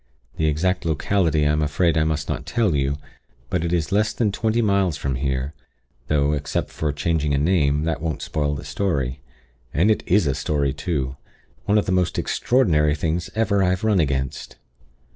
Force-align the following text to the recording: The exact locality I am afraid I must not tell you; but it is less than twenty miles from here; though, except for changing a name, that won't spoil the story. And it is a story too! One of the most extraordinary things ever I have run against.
The 0.37 0.47
exact 0.47 0.83
locality 0.83 1.45
I 1.45 1.51
am 1.51 1.61
afraid 1.61 1.95
I 1.95 2.05
must 2.05 2.27
not 2.27 2.47
tell 2.47 2.73
you; 2.75 2.97
but 3.51 3.63
it 3.63 3.71
is 3.71 3.91
less 3.91 4.13
than 4.13 4.31
twenty 4.31 4.59
miles 4.59 4.97
from 4.97 5.13
here; 5.13 5.53
though, 6.07 6.31
except 6.31 6.71
for 6.71 6.91
changing 6.91 7.35
a 7.35 7.37
name, 7.37 7.83
that 7.83 8.01
won't 8.01 8.23
spoil 8.23 8.55
the 8.55 8.65
story. 8.65 9.21
And 9.75 9.91
it 9.91 10.01
is 10.07 10.25
a 10.25 10.33
story 10.33 10.73
too! 10.73 11.17
One 11.65 11.77
of 11.77 11.85
the 11.85 11.91
most 11.91 12.17
extraordinary 12.17 12.95
things 12.95 13.29
ever 13.35 13.61
I 13.61 13.69
have 13.69 13.83
run 13.83 13.99
against. 13.99 14.55